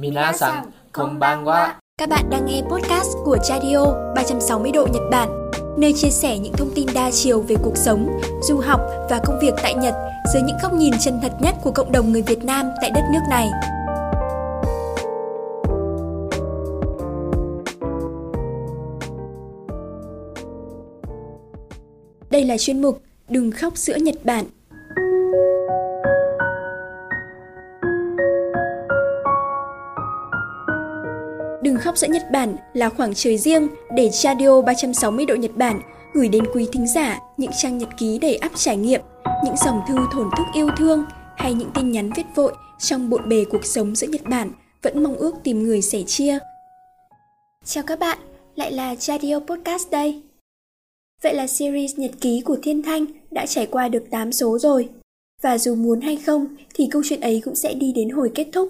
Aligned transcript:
Minasan, 0.00 0.64
konbanwa. 0.92 1.74
Các 1.98 2.08
bạn 2.08 2.30
đang 2.30 2.46
nghe 2.46 2.62
podcast 2.70 3.08
của 3.24 3.38
Chadio 3.44 4.12
360 4.16 4.72
độ 4.72 4.86
Nhật 4.92 5.02
Bản, 5.10 5.50
nơi 5.78 5.92
chia 5.92 6.10
sẻ 6.10 6.38
những 6.38 6.52
thông 6.52 6.70
tin 6.74 6.86
đa 6.94 7.10
chiều 7.10 7.40
về 7.40 7.56
cuộc 7.62 7.76
sống, 7.76 8.20
du 8.42 8.58
học 8.58 8.80
và 9.10 9.20
công 9.24 9.38
việc 9.42 9.54
tại 9.62 9.74
Nhật 9.74 9.94
dưới 10.32 10.42
những 10.42 10.56
góc 10.62 10.72
nhìn 10.72 10.92
chân 11.00 11.18
thật 11.22 11.32
nhất 11.40 11.54
của 11.62 11.70
cộng 11.70 11.92
đồng 11.92 12.12
người 12.12 12.22
Việt 12.22 12.44
Nam 12.44 12.70
tại 12.80 12.90
đất 12.90 13.02
nước 13.12 13.20
này. 13.30 13.48
Đây 22.30 22.44
là 22.44 22.58
chuyên 22.58 22.82
mục 22.82 23.02
Đừng 23.28 23.50
khóc 23.50 23.76
sữa 23.76 23.96
Nhật 23.96 24.14
Bản 24.24 24.44
góc 31.92 31.98
giữa 31.98 32.08
Nhật 32.08 32.30
Bản 32.30 32.56
là 32.72 32.88
khoảng 32.88 33.14
trời 33.14 33.38
riêng 33.38 33.68
để 33.96 34.10
Radio 34.12 34.62
360 34.62 35.26
độ 35.26 35.34
Nhật 35.34 35.56
Bản 35.56 35.80
gửi 36.14 36.28
đến 36.28 36.44
quý 36.54 36.68
thính 36.72 36.86
giả 36.86 37.18
những 37.36 37.50
trang 37.62 37.78
nhật 37.78 37.88
ký 37.98 38.18
đầy 38.18 38.36
ắp 38.36 38.52
trải 38.54 38.76
nghiệm, 38.76 39.00
những 39.44 39.54
dòng 39.64 39.80
thư 39.88 39.96
thổn 40.12 40.30
thức 40.36 40.44
yêu 40.54 40.68
thương 40.76 41.04
hay 41.36 41.54
những 41.54 41.70
tin 41.74 41.92
nhắn 41.92 42.10
viết 42.16 42.22
vội 42.34 42.52
trong 42.78 43.10
bộn 43.10 43.28
bề 43.28 43.44
cuộc 43.44 43.64
sống 43.64 43.94
giữa 43.94 44.06
Nhật 44.06 44.22
Bản 44.24 44.50
vẫn 44.82 45.02
mong 45.02 45.16
ước 45.16 45.34
tìm 45.44 45.62
người 45.62 45.82
sẻ 45.82 46.02
chia. 46.06 46.38
Chào 47.64 47.84
các 47.86 47.98
bạn, 47.98 48.18
lại 48.56 48.72
là 48.72 48.94
Radio 48.94 49.38
Podcast 49.38 49.90
đây. 49.90 50.22
Vậy 51.22 51.34
là 51.34 51.46
series 51.46 51.96
nhật 51.96 52.12
ký 52.20 52.40
của 52.44 52.56
Thiên 52.62 52.82
Thanh 52.82 53.06
đã 53.30 53.46
trải 53.46 53.66
qua 53.66 53.88
được 53.88 54.04
8 54.10 54.32
số 54.32 54.58
rồi. 54.58 54.88
Và 55.42 55.58
dù 55.58 55.74
muốn 55.74 56.00
hay 56.00 56.16
không 56.16 56.46
thì 56.74 56.88
câu 56.90 57.02
chuyện 57.04 57.20
ấy 57.20 57.42
cũng 57.44 57.54
sẽ 57.54 57.74
đi 57.74 57.92
đến 57.92 58.10
hồi 58.10 58.32
kết 58.34 58.46
thúc. 58.52 58.68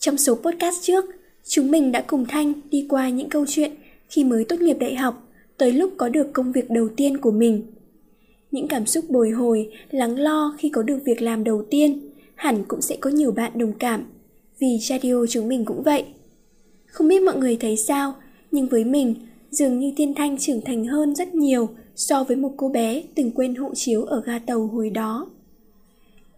Trong 0.00 0.18
số 0.18 0.34
podcast 0.34 0.76
trước, 0.82 1.04
Chúng 1.48 1.70
mình 1.70 1.92
đã 1.92 2.04
cùng 2.06 2.26
Thanh 2.28 2.52
đi 2.70 2.86
qua 2.88 3.08
những 3.08 3.28
câu 3.28 3.44
chuyện 3.48 3.72
khi 4.08 4.24
mới 4.24 4.44
tốt 4.44 4.60
nghiệp 4.60 4.76
đại 4.80 4.94
học 4.94 5.28
tới 5.58 5.72
lúc 5.72 5.92
có 5.96 6.08
được 6.08 6.32
công 6.32 6.52
việc 6.52 6.70
đầu 6.70 6.88
tiên 6.96 7.18
của 7.18 7.30
mình. 7.30 7.62
Những 8.50 8.68
cảm 8.68 8.86
xúc 8.86 9.04
bồi 9.08 9.30
hồi, 9.30 9.70
lắng 9.90 10.18
lo 10.18 10.56
khi 10.58 10.68
có 10.68 10.82
được 10.82 10.98
việc 11.04 11.22
làm 11.22 11.44
đầu 11.44 11.64
tiên 11.70 12.10
hẳn 12.34 12.64
cũng 12.68 12.82
sẽ 12.82 12.96
có 13.00 13.10
nhiều 13.10 13.32
bạn 13.32 13.58
đồng 13.58 13.72
cảm 13.78 14.04
vì 14.58 14.78
radio 14.80 15.26
chúng 15.30 15.48
mình 15.48 15.64
cũng 15.64 15.82
vậy. 15.82 16.04
Không 16.86 17.08
biết 17.08 17.22
mọi 17.22 17.36
người 17.36 17.56
thấy 17.56 17.76
sao, 17.76 18.14
nhưng 18.50 18.68
với 18.68 18.84
mình, 18.84 19.14
dường 19.50 19.78
như 19.78 19.92
Thiên 19.96 20.14
Thanh 20.14 20.38
trưởng 20.38 20.60
thành 20.64 20.84
hơn 20.84 21.14
rất 21.14 21.34
nhiều 21.34 21.68
so 21.96 22.24
với 22.24 22.36
một 22.36 22.52
cô 22.56 22.68
bé 22.68 23.02
từng 23.14 23.30
quên 23.30 23.54
hộ 23.54 23.74
chiếu 23.74 24.04
ở 24.04 24.22
ga 24.26 24.38
tàu 24.38 24.66
hồi 24.66 24.90
đó. 24.90 25.30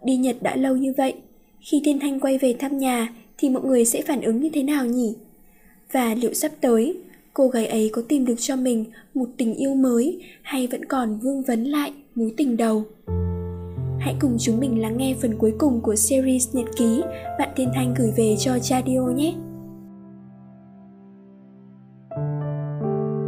Đi 0.05 0.17
Nhật 0.17 0.36
đã 0.42 0.56
lâu 0.56 0.77
như 0.77 0.92
vậy, 0.97 1.14
khi 1.61 1.83
Thiên 1.84 1.98
Thanh 1.98 2.20
quay 2.20 2.39
về 2.39 2.55
thăm 2.58 2.78
nhà 2.78 3.14
thì 3.41 3.50
mọi 3.50 3.62
người 3.62 3.84
sẽ 3.84 4.02
phản 4.02 4.20
ứng 4.20 4.41
như 4.41 4.50
thế 4.52 4.62
nào 4.62 4.86
nhỉ? 4.86 5.14
Và 5.92 6.14
liệu 6.14 6.34
sắp 6.34 6.52
tới, 6.60 6.96
cô 7.34 7.48
gái 7.48 7.66
ấy 7.66 7.91
có 7.92 8.02
tìm 8.08 8.24
được 8.24 8.34
cho 8.38 8.56
mình 8.56 8.84
một 9.14 9.27
tình 9.36 9.55
yêu 9.55 9.74
mới 9.74 10.22
hay 10.42 10.66
vẫn 10.66 10.84
còn 10.84 11.19
vương 11.19 11.42
vấn 11.42 11.64
lại 11.64 11.92
mối 12.14 12.34
tình 12.36 12.56
đầu? 12.56 12.84
Hãy 13.98 14.14
cùng 14.20 14.36
chúng 14.41 14.61
mình 14.61 14.80
lắng 14.80 14.96
nghe 14.96 15.14
phần 15.22 15.38
cuối 15.38 15.52
cùng 15.58 15.80
của 15.80 15.96
series 15.96 16.55
nhật 16.55 16.66
ký 16.77 17.02
bạn 17.38 17.48
Thiên 17.56 17.68
Thanh 17.74 17.94
gửi 17.98 18.12
về 18.16 18.36
cho 18.38 18.58
Chadio 18.58 19.02
nhé. 19.16 19.34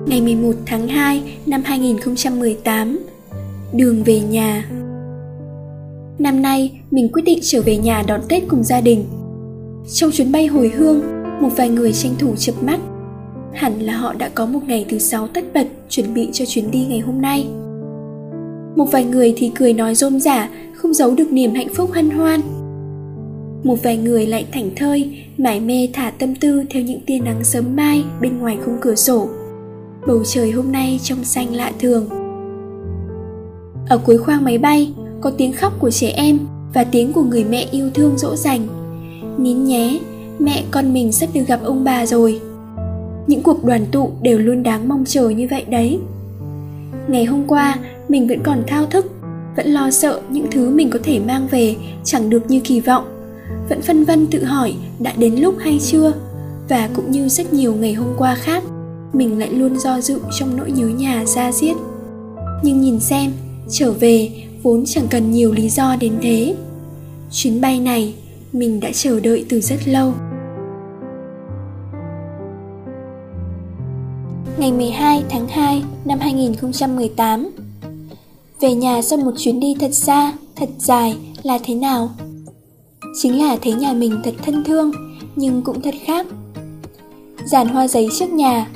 Ngày 0.07 0.21
11 0.21 0.53
tháng 0.67 0.89
2 0.89 1.39
năm 1.47 1.63
2018 1.65 2.99
Đường 3.75 4.03
về 4.03 4.21
nhà 4.21 4.71
Năm 6.19 6.43
nay, 6.43 6.81
mình 6.91 7.09
quyết 7.13 7.23
định 7.23 7.39
trở 7.43 7.63
về 7.63 7.77
nhà 7.77 8.03
đón 8.07 8.21
Tết 8.29 8.43
cùng 8.49 8.63
gia 8.65 8.81
đình 8.81 9.05
trong 9.89 10.11
chuyến 10.11 10.33
bay 10.33 10.47
hồi 10.47 10.69
hương, 10.69 11.03
một 11.41 11.49
vài 11.57 11.69
người 11.69 11.93
tranh 11.93 12.13
thủ 12.19 12.35
chập 12.37 12.63
mắt. 12.63 12.81
Hẳn 13.55 13.81
là 13.81 13.97
họ 13.97 14.15
đã 14.15 14.31
có 14.35 14.47
một 14.47 14.61
ngày 14.67 14.87
thứ 14.89 14.99
sáu 14.99 15.29
tất 15.29 15.45
bật 15.55 15.67
chuẩn 15.89 16.15
bị 16.15 16.29
cho 16.33 16.45
chuyến 16.45 16.71
đi 16.71 16.87
ngày 16.89 17.01
hôm 17.01 17.21
nay. 17.21 17.47
Một 18.77 18.85
vài 18.93 19.05
người 19.05 19.35
thì 19.37 19.51
cười 19.55 19.73
nói 19.73 19.95
rôm 19.95 20.21
rả, 20.21 20.49
không 20.75 20.95
giấu 20.95 21.15
được 21.15 21.33
niềm 21.33 21.55
hạnh 21.55 21.69
phúc 21.75 21.91
hân 21.93 22.11
hoan. 22.11 22.41
Một 23.65 23.83
vài 23.83 23.97
người 23.97 24.27
lại 24.27 24.47
thảnh 24.53 24.71
thơi, 24.77 25.25
mải 25.39 25.61
mê 25.61 25.89
thả 25.93 26.11
tâm 26.11 26.35
tư 26.35 26.63
theo 26.71 26.83
những 26.83 27.01
tia 27.07 27.19
nắng 27.19 27.45
sớm 27.45 27.77
mai 27.77 28.05
bên 28.21 28.39
ngoài 28.39 28.59
khung 28.65 28.77
cửa 28.81 28.95
sổ. 28.95 29.29
Bầu 30.07 30.25
trời 30.25 30.51
hôm 30.51 30.73
nay 30.73 31.01
trong 31.03 31.25
xanh 31.25 31.55
lạ 31.55 31.73
thường. 31.81 32.09
Ở 33.89 33.99
cuối 33.99 34.19
khoang 34.19 34.45
máy 34.45 34.59
bay, 34.59 34.93
có 35.21 35.31
tiếng 35.31 35.53
khóc 35.53 35.73
của 35.79 35.91
trẻ 35.91 36.09
em 36.09 36.39
và 36.75 36.85
tiếng 36.85 37.13
của 37.13 37.23
người 37.23 37.45
mẹ 37.45 37.67
yêu 37.71 37.91
thương 37.95 38.19
dỗ 38.19 38.37
dành 38.37 38.69
nín 39.43 39.65
nhé. 39.65 40.01
Mẹ 40.39 40.65
con 40.71 40.93
mình 40.93 41.13
sắp 41.13 41.29
được 41.35 41.43
gặp 41.47 41.61
ông 41.63 41.85
bà 41.85 42.07
rồi. 42.07 42.41
Những 43.27 43.43
cuộc 43.43 43.65
đoàn 43.65 43.87
tụ 43.93 44.11
đều 44.23 44.39
luôn 44.39 44.63
đáng 44.63 44.89
mong 44.89 45.05
chờ 45.07 45.29
như 45.29 45.47
vậy 45.51 45.65
đấy. 45.69 45.99
Ngày 47.09 47.25
hôm 47.25 47.45
qua, 47.47 47.79
mình 48.09 48.29
vẫn 48.29 48.39
còn 48.45 48.63
thao 48.67 48.87
thức, 48.87 49.07
vẫn 49.57 49.67
lo 49.67 49.91
sợ 49.91 50.21
những 50.31 50.47
thứ 50.51 50.71
mình 50.71 50.91
có 50.91 50.99
thể 51.03 51.21
mang 51.27 51.47
về, 51.51 51.77
chẳng 52.05 52.31
được 52.31 52.51
như 52.51 52.61
kỳ 52.61 52.81
vọng. 52.81 53.05
Vẫn 53.69 53.83
phân 53.83 54.05
vân 54.05 54.27
tự 54.27 54.45
hỏi 54.45 54.75
đã 54.99 55.13
đến 55.17 55.35
lúc 55.37 55.55
hay 55.59 55.79
chưa? 55.79 56.13
Và 56.69 56.89
cũng 56.95 57.11
như 57.11 57.29
rất 57.29 57.53
nhiều 57.53 57.75
ngày 57.75 57.93
hôm 57.93 58.09
qua 58.19 58.35
khác, 58.35 58.63
mình 59.13 59.39
lại 59.39 59.53
luôn 59.53 59.79
do 59.79 60.01
dự 60.01 60.19
trong 60.39 60.57
nỗi 60.57 60.71
nhớ 60.71 60.87
nhà 60.87 61.25
ra 61.27 61.53
diết. 61.53 61.77
Nhưng 62.63 62.81
nhìn 62.81 63.01
xem, 63.01 63.33
trở 63.71 63.93
về 63.93 64.31
vốn 64.63 64.85
chẳng 64.87 65.07
cần 65.11 65.31
nhiều 65.31 65.53
lý 65.53 65.69
do 65.69 65.97
đến 66.01 66.13
thế. 66.23 66.55
Chuyến 67.31 67.61
bay 67.61 67.81
này 67.81 68.15
mình 68.53 68.81
đã 68.81 68.91
chờ 68.95 69.21
đợi 69.21 69.45
từ 69.49 69.61
rất 69.61 69.89
lâu. 69.89 70.13
Ngày 74.59 74.73
12 74.73 75.25
tháng 75.31 75.49
2 75.49 75.83
năm 76.05 76.19
2018 76.21 77.51
Về 78.61 78.75
nhà 78.75 79.03
sau 79.03 79.19
một 79.19 79.33
chuyến 79.39 79.61
đi 79.61 79.75
thật 79.81 79.91
xa, 79.93 80.33
thật 80.57 80.69
dài 80.79 81.17
là 81.43 81.59
thế 81.65 81.75
nào? 81.75 82.11
Chính 83.23 83.39
là 83.39 83.57
thấy 83.63 83.73
nhà 83.73 83.93
mình 83.93 84.21
thật 84.25 84.35
thân 84.43 84.65
thương, 84.65 84.91
nhưng 85.37 85.63
cũng 85.63 85.81
thật 85.83 85.95
khác. 86.05 86.27
Giàn 87.45 87.69
hoa 87.69 87.89
giấy 87.89 88.09
trước 88.19 88.31
nhà, 88.31 88.67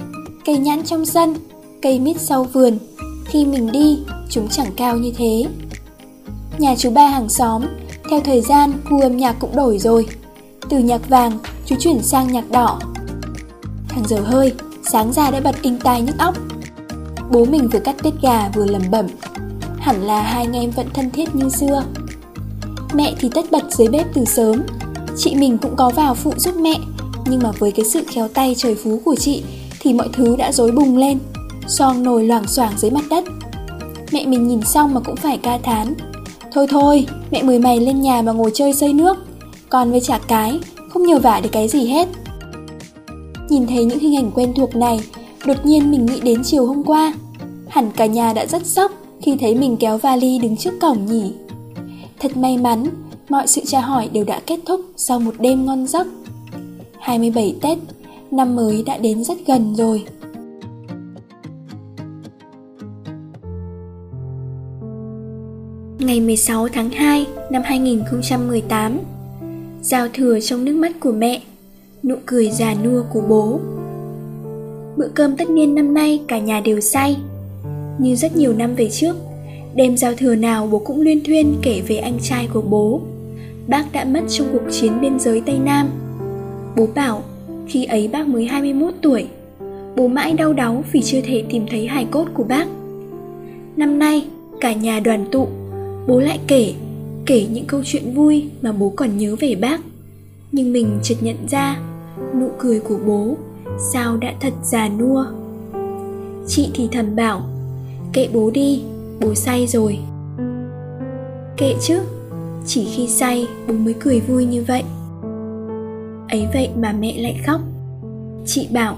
cây 0.44 0.58
nhãn 0.58 0.82
trong 0.82 1.06
sân, 1.06 1.34
cây 1.82 1.98
mít 1.98 2.20
sau 2.20 2.44
vườn. 2.44 2.78
Khi 3.24 3.44
mình 3.44 3.72
đi, 3.72 3.98
chúng 4.30 4.48
chẳng 4.48 4.70
cao 4.76 4.96
như 4.96 5.12
thế. 5.16 5.44
Nhà 6.58 6.74
chú 6.76 6.90
ba 6.90 7.06
hàng 7.06 7.28
xóm 7.28 7.62
theo 8.10 8.20
thời 8.20 8.40
gian, 8.40 8.72
gu 8.90 9.00
âm 9.00 9.16
nhạc 9.16 9.36
cũng 9.38 9.56
đổi 9.56 9.78
rồi. 9.78 10.06
Từ 10.68 10.78
nhạc 10.78 11.08
vàng, 11.08 11.38
chú 11.66 11.76
chuyển 11.80 12.02
sang 12.02 12.32
nhạc 12.32 12.50
đỏ. 12.50 12.80
Thằng 13.88 14.04
dở 14.08 14.20
hơi, 14.24 14.52
sáng 14.82 15.12
ra 15.12 15.30
đã 15.30 15.40
bật 15.40 15.62
in 15.62 15.78
tai 15.78 16.02
nhức 16.02 16.18
óc. 16.18 16.34
Bố 17.30 17.44
mình 17.44 17.68
vừa 17.68 17.78
cắt 17.78 17.96
tết 18.02 18.14
gà 18.22 18.50
vừa 18.54 18.66
lẩm 18.66 18.82
bẩm. 18.90 19.06
Hẳn 19.78 20.02
là 20.02 20.22
hai 20.22 20.44
anh 20.44 20.52
em 20.52 20.70
vẫn 20.70 20.86
thân 20.94 21.10
thiết 21.10 21.34
như 21.34 21.48
xưa. 21.48 21.84
Mẹ 22.94 23.14
thì 23.20 23.30
tất 23.34 23.50
bật 23.50 23.64
dưới 23.70 23.88
bếp 23.88 24.06
từ 24.14 24.24
sớm. 24.24 24.62
Chị 25.16 25.34
mình 25.34 25.58
cũng 25.58 25.76
có 25.76 25.90
vào 25.90 26.14
phụ 26.14 26.32
giúp 26.36 26.56
mẹ, 26.56 26.78
nhưng 27.26 27.40
mà 27.42 27.50
với 27.58 27.72
cái 27.72 27.84
sự 27.84 28.04
khéo 28.08 28.28
tay 28.28 28.54
trời 28.58 28.74
phú 28.74 29.00
của 29.04 29.14
chị 29.14 29.42
thì 29.80 29.92
mọi 29.92 30.08
thứ 30.12 30.36
đã 30.36 30.52
rối 30.52 30.70
bùng 30.72 30.96
lên. 30.96 31.18
Xoong 31.66 32.02
nồi 32.02 32.24
loảng 32.24 32.46
xoảng 32.46 32.72
dưới 32.78 32.90
mặt 32.90 33.04
đất. 33.10 33.24
Mẹ 34.12 34.26
mình 34.26 34.48
nhìn 34.48 34.62
xong 34.62 34.94
mà 34.94 35.00
cũng 35.00 35.16
phải 35.16 35.38
ca 35.38 35.58
thán 35.58 35.94
Thôi 36.56 36.66
thôi, 36.70 37.06
mẹ 37.30 37.42
mời 37.42 37.58
mày 37.58 37.80
lên 37.80 38.00
nhà 38.00 38.22
mà 38.22 38.32
ngồi 38.32 38.50
chơi 38.54 38.72
xây 38.72 38.92
nước. 38.92 39.16
Còn 39.68 39.90
với 39.90 40.00
chả 40.00 40.18
cái, 40.18 40.60
không 40.88 41.02
nhờ 41.02 41.18
vả 41.18 41.40
được 41.40 41.48
cái 41.52 41.68
gì 41.68 41.86
hết. 41.86 42.08
Nhìn 43.48 43.66
thấy 43.66 43.84
những 43.84 43.98
hình 43.98 44.16
ảnh 44.16 44.30
quen 44.34 44.52
thuộc 44.56 44.76
này 44.76 45.00
Đột 45.46 45.66
nhiên 45.66 45.90
mình 45.90 46.06
nghĩ 46.06 46.20
đến 46.20 46.42
chiều 46.44 46.66
hôm 46.66 46.82
qua. 46.84 47.14
Hẳn 47.68 47.90
cả 47.96 48.06
nhà 48.06 48.32
đã 48.32 48.46
rất 48.46 48.66
sốc 48.66 48.92
khi 49.22 49.36
thấy 49.40 49.54
mình 49.54 49.76
kéo 49.76 49.98
vali 49.98 50.38
đứng 50.38 50.56
trước 50.56 50.80
cổng 50.80 51.06
nhỉ. 51.06 51.32
Thật 52.18 52.36
may 52.36 52.56
mắn, 52.56 52.86
mọi 53.28 53.46
sự 53.46 53.60
tra 53.66 53.80
hỏi 53.80 54.08
đều 54.12 54.24
đã 54.24 54.40
kết 54.46 54.60
thúc 54.66 54.80
sau 54.96 55.20
một 55.20 55.34
đêm 55.38 55.66
ngon 55.66 55.86
giấc. 55.86 56.06
27 57.00 57.56
Tết, 57.60 57.78
năm 58.30 58.56
mới 58.56 58.82
đã 58.82 58.98
đến 58.98 59.24
rất 59.24 59.38
gần 59.46 59.74
rồi. 59.74 60.04
Ngày 66.06 66.20
16 66.20 66.68
tháng 66.68 66.90
2 66.90 67.26
năm 67.50 67.62
2018 67.64 68.98
Giao 69.82 70.08
thừa 70.14 70.40
trong 70.40 70.64
nước 70.64 70.76
mắt 70.76 70.92
của 71.00 71.12
mẹ, 71.12 71.42
Nụ 72.02 72.14
cười 72.26 72.50
già 72.50 72.74
nua 72.84 73.02
của 73.12 73.20
bố. 73.28 73.60
Bữa 74.96 75.08
cơm 75.14 75.36
tất 75.36 75.50
niên 75.50 75.74
năm 75.74 75.94
nay 75.94 76.20
cả 76.28 76.38
nhà 76.38 76.60
đều 76.60 76.80
say. 76.80 77.16
Như 77.98 78.16
rất 78.16 78.36
nhiều 78.36 78.52
năm 78.52 78.74
về 78.74 78.90
trước, 78.90 79.16
Đêm 79.74 79.96
giao 79.96 80.14
thừa 80.14 80.34
nào 80.34 80.66
bố 80.66 80.78
cũng 80.78 81.00
liên 81.00 81.24
thuyên 81.24 81.56
kể 81.62 81.82
về 81.88 81.96
anh 81.96 82.18
trai 82.22 82.48
của 82.52 82.62
bố. 82.62 83.00
Bác 83.68 83.92
đã 83.92 84.04
mất 84.04 84.22
trong 84.28 84.46
cuộc 84.52 84.70
chiến 84.70 85.00
biên 85.00 85.18
giới 85.20 85.40
Tây 85.46 85.58
Nam. 85.58 85.88
Bố 86.76 86.88
bảo, 86.94 87.22
khi 87.68 87.84
ấy 87.84 88.08
bác 88.08 88.28
mới 88.28 88.46
21 88.46 88.94
tuổi, 89.02 89.26
Bố 89.96 90.08
mãi 90.08 90.32
đau 90.32 90.52
đáu 90.52 90.84
vì 90.92 91.02
chưa 91.02 91.20
thể 91.20 91.44
tìm 91.50 91.66
thấy 91.70 91.86
hài 91.86 92.06
cốt 92.10 92.26
của 92.34 92.44
bác. 92.44 92.66
Năm 93.76 93.98
nay, 93.98 94.24
cả 94.60 94.72
nhà 94.72 95.00
đoàn 95.00 95.24
tụ 95.32 95.48
bố 96.06 96.20
lại 96.20 96.40
kể 96.46 96.74
kể 97.26 97.46
những 97.52 97.64
câu 97.64 97.80
chuyện 97.84 98.14
vui 98.14 98.50
mà 98.62 98.72
bố 98.72 98.92
còn 98.96 99.18
nhớ 99.18 99.36
về 99.40 99.54
bác. 99.54 99.80
Nhưng 100.52 100.72
mình 100.72 100.98
chợt 101.02 101.14
nhận 101.20 101.36
ra 101.48 101.78
Nụ 102.40 102.50
cười 102.58 102.80
của 102.80 102.98
bố 103.06 103.36
Sao 103.92 104.16
đã 104.16 104.32
thật 104.40 104.52
già 104.62 104.88
nua. 104.88 105.26
Chị 106.46 106.70
thì 106.74 106.88
thầm 106.92 107.16
bảo 107.16 107.42
Kệ 108.12 108.28
bố 108.32 108.50
đi, 108.50 108.82
bố 109.20 109.34
say 109.34 109.66
rồi. 109.66 109.98
Kệ 111.56 111.74
chứ 111.80 112.00
Chỉ 112.66 112.84
khi 112.84 113.08
say 113.08 113.46
bố 113.68 113.74
mới 113.74 113.94
cười 114.00 114.20
vui 114.20 114.44
như 114.44 114.64
vậy. 114.68 114.82
Ấy 116.28 116.46
vậy 116.54 116.68
mà 116.76 116.92
mẹ 116.92 117.18
lại 117.18 117.40
khóc. 117.46 117.60
Chị 118.46 118.68
bảo 118.72 118.96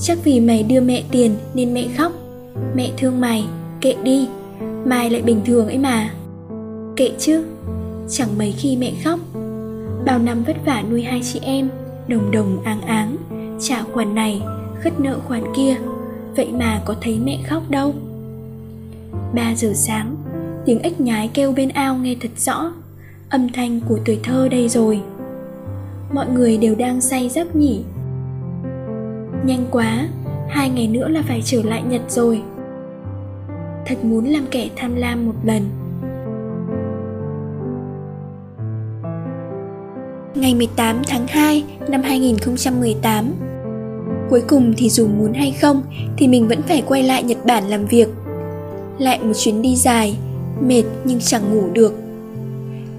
Chắc 0.00 0.18
vì 0.24 0.40
mày 0.40 0.62
đưa 0.62 0.80
mẹ 0.80 1.02
tiền 1.10 1.34
nên 1.54 1.74
mẹ 1.74 1.88
khóc. 1.96 2.12
Mẹ 2.74 2.90
thương 2.98 3.20
mày, 3.20 3.44
kệ 3.80 3.94
đi 4.02 4.28
Mai 4.84 5.10
lại 5.10 5.22
bình 5.22 5.40
thường 5.46 5.66
ấy 5.66 5.78
mà. 5.78 6.10
Kệ 6.96 7.10
chứ 7.18 7.44
Chẳng 8.08 8.38
mấy 8.38 8.54
khi 8.58 8.76
mẹ 8.76 8.92
khóc. 9.04 9.20
Bao 10.04 10.18
năm 10.18 10.42
vất 10.42 10.56
vả 10.64 10.82
nuôi 10.90 11.02
hai 11.02 11.20
chị 11.32 11.40
em 11.42 11.68
Đồng 12.08 12.30
đồng 12.30 12.62
áng 12.64 12.80
áng 12.80 13.16
Trả 13.60 13.82
khoản 13.82 14.14
này, 14.14 14.42
khất 14.80 15.00
nợ 15.00 15.18
khoản 15.28 15.42
kia 15.56 15.76
Vậy 16.36 16.48
mà 16.52 16.82
có 16.84 16.94
thấy 17.00 17.18
mẹ 17.24 17.38
khóc 17.48 17.70
đâu. 17.70 17.94
3 19.34 19.54
giờ 19.54 19.72
sáng 19.74 20.16
Tiếng 20.64 20.82
ếch 20.82 21.00
nhái 21.00 21.30
kêu 21.34 21.52
bên 21.52 21.68
ao 21.68 21.96
nghe 21.96 22.16
thật 22.20 22.30
rõ 22.36 22.72
Âm 23.30 23.48
thanh 23.48 23.80
của 23.88 23.98
tuổi 24.04 24.20
thơ 24.22 24.48
đây 24.48 24.68
rồi. 24.68 25.00
Mọi 26.12 26.26
người 26.28 26.56
đều 26.56 26.74
đang 26.74 27.00
say 27.00 27.28
giấc 27.28 27.56
nhỉ. 27.56 27.82
Nhanh 29.44 29.66
quá 29.70 30.08
Hai 30.48 30.70
ngày 30.70 30.88
nữa 30.88 31.08
là 31.08 31.22
phải 31.28 31.42
trở 31.44 31.62
lại 31.62 31.82
Nhật 31.88 32.02
rồi. 32.08 32.42
Thật 33.86 34.04
muốn 34.04 34.24
làm 34.24 34.46
kẻ 34.50 34.68
tham 34.76 34.94
lam 34.94 35.26
một 35.26 35.34
lần. 35.44 35.62
Ngày 40.40 40.54
18 40.54 41.02
tháng 41.06 41.26
2 41.26 41.64
năm 41.88 42.02
2018 42.02 43.34
Cuối 44.30 44.42
cùng 44.48 44.74
thì 44.76 44.90
dù 44.90 45.08
muốn 45.08 45.32
hay 45.32 45.50
không 45.60 45.82
Thì 46.16 46.28
mình 46.28 46.48
vẫn 46.48 46.62
phải 46.62 46.82
quay 46.86 47.02
lại 47.02 47.22
Nhật 47.22 47.44
Bản 47.44 47.68
làm 47.68 47.86
việc. 47.86 48.08
Lại 48.98 49.18
một 49.22 49.32
chuyến 49.36 49.62
đi 49.62 49.76
dài 49.76 50.16
Mệt 50.60 50.82
nhưng 51.04 51.20
chẳng 51.20 51.54
ngủ 51.54 51.62
được. 51.72 51.94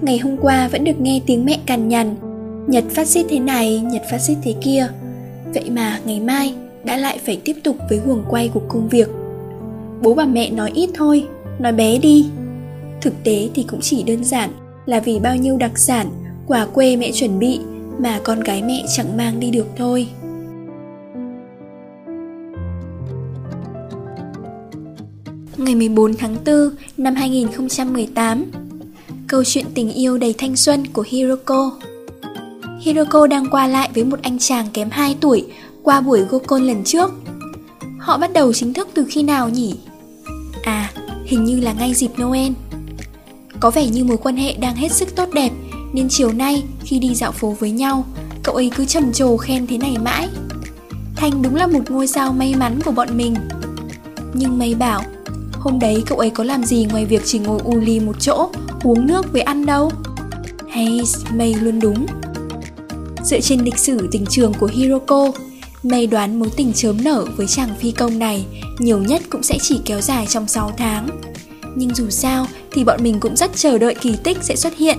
Ngày 0.00 0.18
hôm 0.18 0.36
qua 0.36 0.68
vẫn 0.68 0.84
được 0.84 1.00
nghe 1.00 1.20
tiếng 1.26 1.44
mẹ 1.44 1.58
cằn 1.66 1.88
nhằn 1.88 2.16
Nhật 2.66 2.84
phát 2.90 3.08
xít 3.08 3.26
thế 3.28 3.38
này, 3.38 3.80
Nhật 3.80 4.02
phát 4.10 4.18
xít 4.18 4.36
thế 4.42 4.54
kia. 4.60 4.88
Vậy 5.54 5.70
mà 5.70 6.00
ngày 6.04 6.20
mai 6.20 6.54
đã 6.84 6.96
lại 6.96 7.18
phải 7.26 7.40
tiếp 7.44 7.56
tục 7.64 7.76
với 7.88 8.00
guồng 8.06 8.24
quay 8.28 8.50
của 8.54 8.62
công 8.68 8.88
việc. 8.88 9.08
Bố 10.02 10.14
và 10.14 10.24
mẹ 10.24 10.50
nói 10.50 10.70
ít 10.74 10.90
thôi, 10.94 11.26
nói 11.58 11.72
bé 11.72 11.98
đi. 11.98 12.26
Thực 13.00 13.24
tế 13.24 13.48
thì 13.54 13.62
cũng 13.62 13.80
chỉ 13.80 14.02
đơn 14.02 14.24
giản 14.24 14.50
là 14.86 15.00
vì 15.00 15.18
bao 15.18 15.36
nhiêu 15.36 15.56
đặc 15.56 15.78
sản, 15.78 16.06
quà 16.46 16.66
quê 16.66 16.96
mẹ 16.96 17.12
chuẩn 17.12 17.38
bị 17.38 17.60
mà 17.98 18.20
con 18.24 18.40
gái 18.40 18.62
mẹ 18.62 18.84
chẳng 18.96 19.16
mang 19.16 19.40
đi 19.40 19.50
được 19.50 19.66
thôi. 19.76 20.08
Ngày 25.56 25.74
14 25.74 26.14
tháng 26.14 26.36
4 26.46 26.70
năm 26.96 27.14
2018 27.14 28.44
Câu 29.28 29.44
chuyện 29.44 29.66
tình 29.74 29.92
yêu 29.92 30.18
đầy 30.18 30.34
thanh 30.38 30.56
xuân 30.56 30.86
của 30.92 31.04
Hiroko 31.08 31.70
Hiroko 32.80 33.26
đang 33.26 33.46
qua 33.50 33.66
lại 33.66 33.90
với 33.94 34.04
một 34.04 34.18
anh 34.22 34.38
chàng 34.38 34.66
kém 34.72 34.90
2 34.90 35.16
tuổi 35.20 35.46
qua 35.82 36.00
buổi 36.00 36.20
Gokon 36.20 36.62
lần 36.62 36.84
trước. 36.84 37.10
Họ 37.98 38.18
bắt 38.18 38.32
đầu 38.32 38.52
chính 38.52 38.72
thức 38.72 38.88
từ 38.94 39.06
khi 39.08 39.22
nào 39.22 39.48
nhỉ? 39.48 39.74
À, 40.62 40.92
hình 41.24 41.44
như 41.44 41.60
là 41.60 41.72
ngay 41.72 41.94
dịp 41.94 42.10
Noel. 42.22 42.52
Có 43.60 43.70
vẻ 43.70 43.86
như 43.86 44.04
mối 44.04 44.16
quan 44.16 44.36
hệ 44.36 44.54
đang 44.54 44.76
hết 44.76 44.92
sức 44.92 45.16
tốt 45.16 45.28
đẹp, 45.32 45.50
nên 45.92 46.08
chiều 46.08 46.32
nay 46.32 46.64
khi 46.84 46.98
đi 46.98 47.14
dạo 47.14 47.32
phố 47.32 47.56
với 47.60 47.70
nhau, 47.70 48.06
cậu 48.42 48.54
ấy 48.54 48.70
cứ 48.76 48.84
trầm 48.84 49.12
trồ 49.12 49.36
khen 49.36 49.66
thế 49.66 49.78
này 49.78 49.96
mãi. 49.98 50.28
Thanh 51.16 51.42
đúng 51.42 51.54
là 51.54 51.66
một 51.66 51.90
ngôi 51.90 52.06
sao 52.06 52.32
may 52.32 52.54
mắn 52.54 52.78
của 52.84 52.92
bọn 52.92 53.16
mình. 53.16 53.34
Nhưng 54.34 54.58
mày 54.58 54.74
bảo, 54.74 55.02
hôm 55.52 55.78
đấy 55.78 56.02
cậu 56.06 56.18
ấy 56.18 56.30
có 56.30 56.44
làm 56.44 56.64
gì 56.64 56.86
ngoài 56.90 57.04
việc 57.04 57.22
chỉ 57.24 57.38
ngồi 57.38 57.60
u 57.64 57.76
ly 57.76 58.00
một 58.00 58.16
chỗ, 58.20 58.50
uống 58.82 59.06
nước 59.06 59.32
với 59.32 59.42
ăn 59.42 59.66
đâu? 59.66 59.92
Hay 60.70 61.00
mày 61.34 61.54
luôn 61.54 61.80
đúng. 61.80 62.06
Dựa 63.24 63.40
trên 63.40 63.60
lịch 63.60 63.78
sử 63.78 64.08
tình 64.12 64.26
trường 64.26 64.52
của 64.54 64.66
Hiroko, 64.72 65.28
May 65.82 66.06
đoán 66.06 66.38
mối 66.38 66.48
tình 66.56 66.72
chớm 66.72 67.04
nở 67.04 67.26
với 67.36 67.46
chàng 67.46 67.74
phi 67.80 67.90
công 67.90 68.18
này 68.18 68.46
nhiều 68.78 68.98
nhất 68.98 69.22
cũng 69.30 69.42
sẽ 69.42 69.58
chỉ 69.62 69.80
kéo 69.84 70.00
dài 70.00 70.26
trong 70.28 70.48
6 70.48 70.72
tháng. 70.76 71.08
Nhưng 71.76 71.94
dù 71.94 72.10
sao 72.10 72.46
thì 72.72 72.84
bọn 72.84 73.02
mình 73.02 73.20
cũng 73.20 73.36
rất 73.36 73.50
chờ 73.56 73.78
đợi 73.78 73.94
kỳ 73.94 74.16
tích 74.24 74.38
sẽ 74.42 74.56
xuất 74.56 74.76
hiện. 74.76 74.98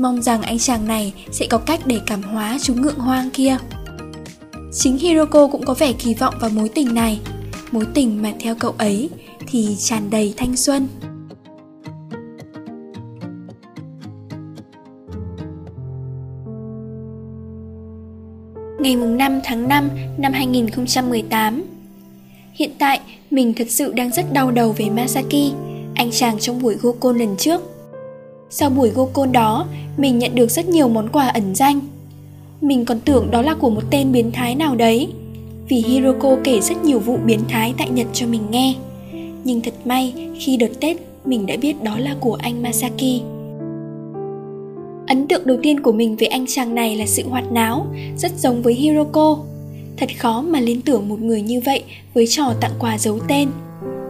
Mong 0.00 0.22
rằng 0.22 0.42
anh 0.42 0.58
chàng 0.58 0.86
này 0.86 1.12
sẽ 1.30 1.46
có 1.50 1.58
cách 1.58 1.80
để 1.86 2.00
cảm 2.06 2.22
hóa 2.22 2.58
chú 2.62 2.74
ngượng 2.74 2.98
hoang 2.98 3.30
kia. 3.30 3.56
Chính 4.72 4.98
Hiroko 4.98 5.46
cũng 5.46 5.64
có 5.64 5.74
vẻ 5.74 5.92
kỳ 5.92 6.14
vọng 6.14 6.34
vào 6.40 6.50
mối 6.50 6.68
tình 6.68 6.94
này, 6.94 7.20
mối 7.72 7.86
tình 7.94 8.22
mà 8.22 8.32
theo 8.40 8.54
cậu 8.54 8.74
ấy 8.78 9.10
thì 9.46 9.76
tràn 9.78 10.10
đầy 10.10 10.34
thanh 10.36 10.56
xuân. 10.56 10.88
ngày 18.80 18.94
5 18.94 19.40
tháng 19.44 19.68
5 19.68 19.90
năm 20.18 20.32
2018. 20.32 21.64
Hiện 22.54 22.70
tại, 22.78 23.00
mình 23.30 23.54
thật 23.54 23.66
sự 23.70 23.92
đang 23.92 24.12
rất 24.12 24.32
đau 24.32 24.50
đầu 24.50 24.72
về 24.72 24.90
Masaki, 24.90 25.52
anh 25.94 26.10
chàng 26.12 26.38
trong 26.38 26.62
buổi 26.62 26.74
Gokon 26.74 27.18
lần 27.18 27.36
trước. 27.38 27.79
Sau 28.52 28.70
buổi 28.70 28.88
Gokon 28.88 29.32
đó, 29.32 29.66
mình 29.96 30.18
nhận 30.18 30.34
được 30.34 30.50
rất 30.50 30.68
nhiều 30.68 30.88
món 30.88 31.08
quà 31.08 31.28
ẩn 31.28 31.54
danh. 31.54 31.80
Mình 32.60 32.84
còn 32.84 33.00
tưởng 33.00 33.30
đó 33.30 33.42
là 33.42 33.54
của 33.54 33.70
một 33.70 33.82
tên 33.90 34.12
biến 34.12 34.30
thái 34.32 34.54
nào 34.54 34.76
đấy, 34.76 35.08
vì 35.68 35.76
Hiroko 35.76 36.36
kể 36.44 36.60
rất 36.60 36.84
nhiều 36.84 36.98
vụ 36.98 37.16
biến 37.26 37.40
thái 37.48 37.74
tại 37.78 37.90
Nhật 37.90 38.06
cho 38.12 38.26
mình 38.26 38.42
nghe. 38.50 38.74
Nhưng 39.44 39.60
thật 39.60 39.74
may 39.84 40.14
khi 40.38 40.56
đợt 40.56 40.80
Tết 40.80 40.96
mình 41.24 41.46
đã 41.46 41.56
biết 41.56 41.82
đó 41.82 41.98
là 41.98 42.16
của 42.20 42.34
anh 42.34 42.62
Masaki. 42.62 43.22
Ấn 45.06 45.26
tượng 45.28 45.46
đầu 45.46 45.56
tiên 45.62 45.80
của 45.80 45.92
mình 45.92 46.16
về 46.16 46.26
anh 46.26 46.44
chàng 46.48 46.74
này 46.74 46.96
là 46.96 47.06
sự 47.06 47.22
hoạt 47.28 47.52
náo, 47.52 47.86
rất 48.16 48.32
giống 48.38 48.62
với 48.62 48.74
Hiroko. 48.74 49.38
Thật 49.96 50.10
khó 50.18 50.42
mà 50.42 50.60
liên 50.60 50.80
tưởng 50.82 51.08
một 51.08 51.20
người 51.20 51.42
như 51.42 51.60
vậy 51.60 51.82
với 52.14 52.26
trò 52.26 52.52
tặng 52.60 52.72
quà 52.78 52.98
giấu 52.98 53.18
tên. 53.28 53.48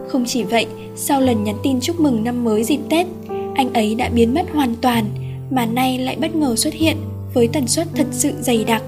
Không 0.07 0.25
chỉ 0.27 0.43
vậy, 0.43 0.65
sau 0.95 1.21
lần 1.21 1.43
nhắn 1.43 1.55
tin 1.63 1.79
chúc 1.79 1.99
mừng 1.99 2.23
năm 2.23 2.43
mới 2.43 2.63
dịp 2.63 2.79
Tết, 2.89 3.07
anh 3.55 3.73
ấy 3.73 3.95
đã 3.95 4.09
biến 4.09 4.33
mất 4.33 4.51
hoàn 4.53 4.75
toàn, 4.81 5.05
mà 5.51 5.65
nay 5.65 5.97
lại 5.97 6.17
bất 6.21 6.35
ngờ 6.35 6.55
xuất 6.55 6.73
hiện 6.73 6.97
với 7.33 7.47
tần 7.47 7.67
suất 7.67 7.87
thật 7.95 8.07
sự 8.11 8.33
dày 8.39 8.63
đặc. 8.63 8.83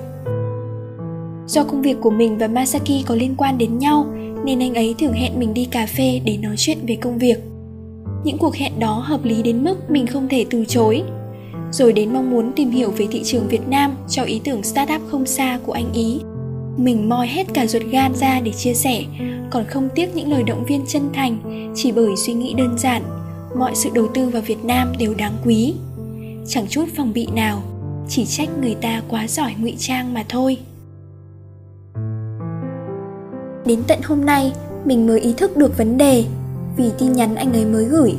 Do 1.47 1.63
công 1.63 1.81
việc 1.81 1.97
của 2.01 2.09
mình 2.09 2.37
và 2.37 2.47
Masaki 2.47 3.05
có 3.05 3.15
liên 3.15 3.35
quan 3.37 3.57
đến 3.57 3.79
nhau, 3.79 4.05
nên 4.45 4.59
anh 4.59 4.73
ấy 4.73 4.95
thường 4.99 5.13
hẹn 5.13 5.39
mình 5.39 5.53
đi 5.53 5.65
cà 5.65 5.85
phê 5.85 6.21
để 6.25 6.37
nói 6.37 6.55
chuyện 6.57 6.77
về 6.87 6.95
công 6.95 7.17
việc. 7.17 7.37
Những 8.23 8.37
cuộc 8.37 8.55
hẹn 8.55 8.79
đó 8.79 9.03
hợp 9.05 9.25
lý 9.25 9.41
đến 9.41 9.63
mức 9.63 9.91
mình 9.91 10.07
không 10.07 10.27
thể 10.29 10.45
từ 10.49 10.65
chối 10.65 11.03
rồi 11.73 11.93
đến 11.93 12.13
mong 12.13 12.31
muốn 12.31 12.51
tìm 12.55 12.71
hiểu 12.71 12.91
về 12.91 13.07
thị 13.11 13.21
trường 13.23 13.47
Việt 13.47 13.67
Nam 13.67 13.95
cho 14.09 14.23
ý 14.23 14.41
tưởng 14.43 14.63
startup 14.63 15.01
không 15.07 15.25
xa 15.25 15.59
của 15.65 15.71
anh 15.71 15.93
Ý. 15.93 16.19
Mình 16.77 17.09
moi 17.09 17.27
hết 17.27 17.47
cả 17.53 17.65
ruột 17.65 17.83
gan 17.83 18.15
ra 18.15 18.39
để 18.39 18.51
chia 18.51 18.73
sẻ, 18.73 19.03
còn 19.51 19.65
không 19.65 19.89
tiếc 19.95 20.15
những 20.15 20.31
lời 20.31 20.43
động 20.43 20.65
viên 20.67 20.85
chân 20.87 21.09
thành 21.13 21.37
chỉ 21.75 21.91
bởi 21.91 22.15
suy 22.15 22.33
nghĩ 22.33 22.53
đơn 22.57 22.77
giản, 22.77 23.03
mọi 23.57 23.75
sự 23.75 23.89
đầu 23.93 24.07
tư 24.13 24.29
vào 24.29 24.41
Việt 24.41 24.65
Nam 24.65 24.93
đều 24.97 25.13
đáng 25.13 25.37
quý. 25.45 25.73
Chẳng 26.47 26.67
chút 26.69 26.85
phòng 26.97 27.13
bị 27.13 27.27
nào, 27.33 27.63
chỉ 28.09 28.25
trách 28.25 28.49
người 28.61 28.75
ta 28.81 29.01
quá 29.09 29.27
giỏi 29.27 29.55
ngụy 29.57 29.75
trang 29.79 30.13
mà 30.13 30.23
thôi. 30.29 30.57
Đến 33.65 33.79
tận 33.87 33.99
hôm 34.03 34.25
nay, 34.25 34.53
mình 34.85 35.07
mới 35.07 35.19
ý 35.19 35.33
thức 35.33 35.57
được 35.57 35.77
vấn 35.77 35.97
đề 35.97 36.25
vì 36.77 36.91
tin 36.99 37.13
nhắn 37.13 37.35
anh 37.35 37.53
ấy 37.53 37.65
mới 37.65 37.85
gửi. 37.85 38.15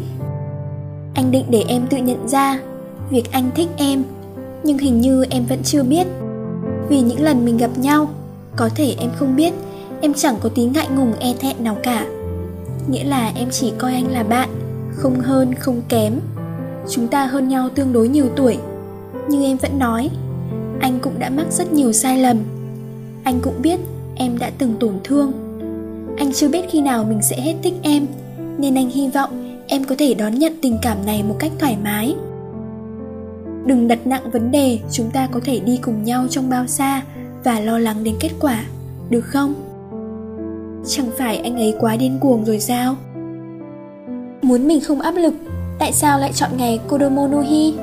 Anh 1.15 1.31
định 1.31 1.45
để 1.51 1.65
em 1.69 1.87
tự 1.87 1.97
nhận 1.97 2.29
ra 2.29 2.61
việc 3.11 3.33
anh 3.33 3.51
thích 3.55 3.69
em 3.77 4.05
nhưng 4.65 4.79
hình 4.79 5.01
như 5.01 5.25
em 5.31 5.45
vẫn 5.49 5.59
chưa 5.65 5.83
biết 5.83 6.07
vì 6.89 7.01
những 7.01 7.23
lần 7.23 7.45
mình 7.45 7.57
gặp 7.57 7.71
nhau 7.79 8.09
có 8.57 8.69
thể 8.75 8.95
em 8.99 9.11
không 9.17 9.37
biết 9.37 9.53
em 10.01 10.15
chẳng 10.15 10.37
có 10.41 10.49
tí 10.49 10.65
ngại 10.65 10.89
ngùng 10.97 11.13
e 11.21 11.35
thẹn 11.41 11.65
nào 11.65 11.77
cả 11.83 12.07
nghĩa 12.89 13.05
là 13.05 13.33
em 13.37 13.49
chỉ 13.51 13.73
coi 13.79 13.93
anh 13.93 14.09
là 14.09 14.23
bạn 14.23 14.49
không 14.97 15.21
hơn, 15.21 15.55
không 15.55 15.83
kém. 15.89 16.21
Chúng 16.91 17.09
ta 17.09 17.27
hơn 17.27 17.49
nhau 17.49 17.69
tương 17.75 17.93
đối 17.93 18.09
nhiều 18.09 18.27
tuổi. 18.37 18.59
Nhưng 19.29 19.43
em 19.45 19.57
vẫn 19.57 19.79
nói, 19.79 20.11
anh 20.81 20.99
cũng 21.03 21.19
đã 21.19 21.31
mắc 21.31 21.47
rất 21.51 21.73
nhiều 21.73 21.93
sai 21.93 22.19
lầm. 22.19 22.37
Anh 23.25 23.41
cũng 23.43 23.63
biết 23.63 23.81
em 24.17 24.39
đã 24.39 24.51
từng 24.59 24.75
tổn 24.81 24.95
thương. 25.05 25.33
Anh 26.19 26.33
chưa 26.33 26.49
biết 26.49 26.63
khi 26.71 26.81
nào 26.81 27.05
mình 27.05 27.23
sẽ 27.23 27.41
hết 27.41 27.55
thích 27.63 27.75
em, 27.83 28.07
nên 28.59 28.75
anh 28.75 28.91
hy 28.91 29.09
vọng 29.09 29.61
em 29.67 29.85
có 29.85 29.95
thể 29.99 30.15
đón 30.15 30.35
nhận 30.35 30.53
tình 30.63 30.79
cảm 30.83 31.07
này 31.07 31.23
một 31.23 31.37
cách 31.39 31.53
thoải 31.59 31.77
mái. 31.85 32.15
Đừng 33.67 33.89
đặt 33.89 34.07
nặng 34.07 34.31
vấn 34.31 34.51
đề, 34.51 34.79
chúng 34.93 35.11
ta 35.11 35.29
có 35.33 35.41
thể 35.45 35.61
đi 35.61 35.79
cùng 35.83 36.05
nhau 36.05 36.27
trong 36.31 36.51
bao 36.51 36.67
xa 36.67 37.03
và 37.45 37.61
lo 37.61 37.79
lắng 37.79 38.05
đến 38.05 38.15
kết 38.21 38.31
quả, 38.41 38.65
được 39.11 39.21
không? 39.21 39.55
Chẳng 40.87 41.11
phải 41.19 41.37
anh 41.37 41.57
ấy 41.57 41.75
quá 41.81 41.97
điên 41.97 42.19
cuồng 42.21 42.45
rồi 42.45 42.61
sao? 42.61 42.97
Muốn 44.45 44.69
mình 44.69 44.81
không 44.81 45.01
áp 45.01 45.15
lực 45.17 45.35
tại 45.79 45.93
sao 45.93 46.19
lại 46.19 46.33
chọn 46.33 46.51
ngày 46.57 46.81
kodomo 46.89 47.29
no 47.29 47.41
hi 47.41 47.75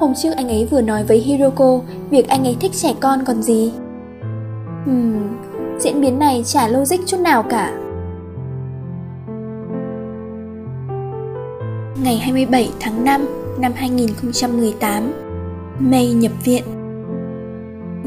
Hôm 0.00 0.12
trước 0.14 0.30
anh 0.36 0.48
ấy 0.48 0.68
vừa 0.70 0.80
nói 0.80 1.04
với 1.04 1.18
Hiroko 1.18 1.80
việc 2.10 2.28
anh 2.28 2.44
ấy 2.44 2.56
thích 2.60 2.72
trẻ 2.74 2.94
con 3.00 3.24
còn 3.26 3.42
gì. 3.42 3.72
Hmm, 4.84 5.38
diễn 5.80 6.00
biến 6.00 6.18
này 6.18 6.42
chả 6.46 6.68
logic 6.68 7.06
chút 7.06 7.20
nào 7.20 7.42
cả. 7.42 7.72
Ngày 12.04 12.16
27 12.16 12.70
tháng 12.80 13.04
5 13.04 13.20
năm 13.60 13.72
2018, 13.76 15.12
May 15.78 16.12
nhập 16.12 16.32
viện. 16.44 16.62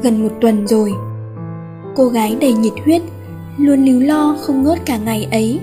Gần 0.03 0.23
một 0.23 0.31
tuần 0.41 0.67
rồi, 0.67 0.93
cô 1.95 2.05
gái 2.05 2.37
đầy 2.41 2.53
nhiệt 2.53 2.73
huyết, 2.85 3.01
luôn 3.57 3.85
líu 3.85 3.99
lo 3.99 4.35
không 4.41 4.63
ngớt 4.63 4.79
cả 4.85 4.97
ngày 4.97 5.27
ấy. 5.31 5.59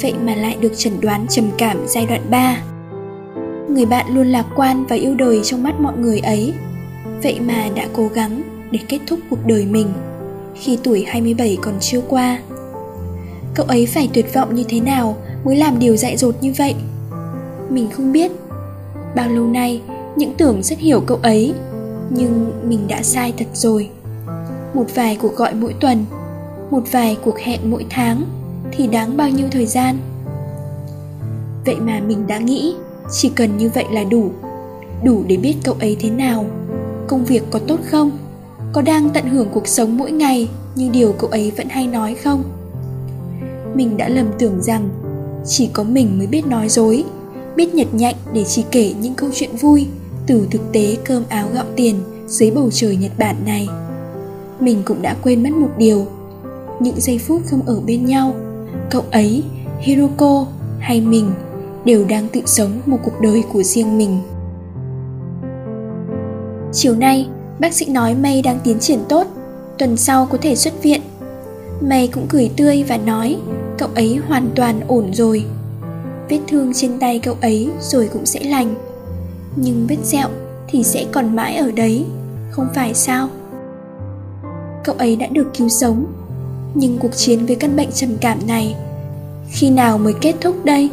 Vậy 0.00 0.14
mà 0.24 0.34
lại 0.34 0.56
được 0.60 0.72
chẩn 0.76 1.00
đoán 1.00 1.26
trầm 1.28 1.50
cảm 1.58 1.76
giai 1.86 2.06
đoạn 2.06 2.22
3 2.30 2.62
người 3.68 3.86
bạn 3.86 4.14
luôn 4.14 4.26
lạc 4.26 4.46
quan 4.56 4.84
và 4.88 4.96
yêu 4.96 5.14
đời 5.14 5.40
trong 5.44 5.62
mắt 5.62 5.80
mọi 5.80 5.96
người 5.98 6.18
ấy 6.18 6.52
vậy 7.22 7.40
mà 7.40 7.68
đã 7.74 7.88
cố 7.92 8.08
gắng 8.14 8.42
để 8.70 8.78
kết 8.88 8.98
thúc 9.06 9.18
cuộc 9.30 9.46
đời 9.46 9.66
mình 9.66 9.88
khi 10.54 10.78
tuổi 10.82 11.04
27 11.08 11.58
còn 11.62 11.74
chưa 11.80 12.00
qua. 12.08 12.38
Cậu 13.54 13.66
ấy 13.66 13.86
phải 13.86 14.10
tuyệt 14.12 14.34
vọng 14.34 14.54
như 14.54 14.64
thế 14.68 14.80
nào 14.80 15.16
mới 15.44 15.56
làm 15.56 15.78
điều 15.78 15.96
dại 15.96 16.16
dột 16.16 16.34
như 16.40 16.52
vậy? 16.58 16.74
Mình 17.70 17.90
không 17.90 18.12
biết. 18.12 18.32
Bao 19.16 19.28
lâu 19.28 19.46
nay, 19.46 19.82
những 20.16 20.34
tưởng 20.34 20.62
rất 20.62 20.78
hiểu 20.78 21.00
cậu 21.00 21.18
ấy, 21.22 21.54
nhưng 22.10 22.52
mình 22.68 22.88
đã 22.88 23.02
sai 23.02 23.32
thật 23.38 23.46
rồi. 23.52 23.90
Một 24.74 24.86
vài 24.94 25.16
cuộc 25.20 25.36
gọi 25.36 25.54
mỗi 25.54 25.74
tuần, 25.80 26.04
một 26.70 26.82
vài 26.92 27.16
cuộc 27.24 27.38
hẹn 27.38 27.60
mỗi 27.70 27.86
tháng 27.90 28.24
thì 28.72 28.86
đáng 28.86 29.16
bao 29.16 29.28
nhiêu 29.28 29.46
thời 29.50 29.66
gian? 29.66 29.98
Vậy 31.66 31.76
mà 31.80 32.00
mình 32.00 32.26
đã 32.26 32.38
nghĩ, 32.38 32.74
chỉ 33.10 33.28
cần 33.28 33.56
như 33.56 33.70
vậy 33.74 33.84
là 33.90 34.04
đủ. 34.04 34.30
Đủ 35.04 35.24
để 35.26 35.36
biết 35.36 35.54
cậu 35.64 35.74
ấy 35.80 35.96
thế 36.00 36.10
nào, 36.10 36.44
công 37.06 37.24
việc 37.24 37.42
có 37.50 37.58
tốt 37.58 37.80
không, 37.90 38.10
có 38.72 38.82
đang 38.82 39.10
tận 39.10 39.26
hưởng 39.26 39.48
cuộc 39.52 39.68
sống 39.68 39.96
mỗi 39.96 40.10
ngày 40.10 40.48
như 40.74 40.88
điều 40.92 41.12
cậu 41.12 41.30
ấy 41.30 41.52
vẫn 41.56 41.68
hay 41.68 41.86
nói 41.86 42.14
không? 42.14 42.42
Mình 43.74 43.96
đã 43.96 44.08
lầm 44.08 44.26
tưởng 44.38 44.62
rằng 44.62 44.88
chỉ 45.46 45.70
có 45.72 45.82
mình 45.84 46.18
mới 46.18 46.26
biết 46.26 46.46
nói 46.46 46.68
dối, 46.68 47.04
biết 47.56 47.74
nhật 47.74 47.94
nhạnh 47.94 48.14
để 48.32 48.44
chỉ 48.44 48.64
kể 48.70 48.94
những 49.00 49.14
câu 49.14 49.30
chuyện 49.34 49.56
vui 49.56 49.86
từ 50.26 50.46
thực 50.50 50.72
tế 50.72 50.96
cơm 51.04 51.22
áo 51.28 51.48
gạo 51.54 51.64
tiền 51.76 51.96
dưới 52.26 52.50
bầu 52.50 52.70
trời 52.72 52.96
nhật 52.96 53.12
bản 53.18 53.36
này. 53.46 53.68
Mình 54.60 54.82
cũng 54.84 55.02
đã 55.02 55.16
quên 55.22 55.42
mất 55.42 55.52
một 55.52 55.70
điều, 55.78 56.06
những 56.80 57.00
giây 57.00 57.18
phút 57.18 57.42
không 57.46 57.62
ở 57.66 57.80
bên 57.86 58.06
nhau 58.06 58.34
cậu 58.90 59.04
ấy, 59.10 59.42
hiroko 59.78 60.46
hay 60.78 61.00
mình 61.00 61.32
đều 61.84 62.04
đang 62.04 62.28
tự 62.28 62.40
sống 62.46 62.80
một 62.86 62.98
cuộc 63.04 63.20
đời 63.20 63.44
của 63.52 63.62
riêng 63.62 63.98
mình. 63.98 64.20
Chiều 66.72 66.94
nay, 66.94 67.28
bác 67.58 67.72
sĩ 67.72 67.86
nói 67.88 68.14
may 68.14 68.42
đang 68.42 68.58
tiến 68.64 68.78
triển 68.78 68.98
tốt, 69.08 69.26
tuần 69.78 69.96
sau 69.96 70.26
có 70.26 70.38
thể 70.42 70.54
xuất 70.54 70.82
viện. 70.82 71.00
May 71.80 72.08
cũng 72.08 72.26
cười 72.28 72.50
tươi 72.56 72.84
và 72.88 72.96
nói, 72.96 73.36
cậu 73.78 73.88
ấy 73.94 74.20
hoàn 74.28 74.50
toàn 74.54 74.80
ổn 74.88 75.14
rồi. 75.14 75.44
Vết 76.28 76.38
thương 76.48 76.72
trên 76.74 76.98
tay 76.98 77.18
cậu 77.18 77.36
ấy 77.40 77.70
rồi 77.80 78.08
cũng 78.12 78.26
sẽ 78.26 78.40
lành. 78.44 78.74
Nhưng 79.56 79.86
vết 79.86 79.96
sẹo 80.02 80.28
thì 80.68 80.82
sẽ 80.82 81.04
còn 81.12 81.36
mãi 81.36 81.56
ở 81.56 81.70
đấy, 81.70 82.04
không 82.50 82.66
phải 82.74 82.94
sao? 82.94 83.28
Cậu 84.84 84.94
ấy 84.98 85.16
đã 85.16 85.26
được 85.26 85.46
cứu 85.58 85.68
sống 85.68 86.06
nhưng 86.74 86.98
cuộc 86.98 87.14
chiến 87.16 87.46
với 87.46 87.56
căn 87.56 87.76
bệnh 87.76 87.92
trầm 87.92 88.10
cảm 88.20 88.38
này, 88.46 88.76
khi 89.48 89.70
nào 89.70 89.98
mới 89.98 90.14
kết 90.20 90.34
thúc 90.40 90.64
đây? 90.64 90.90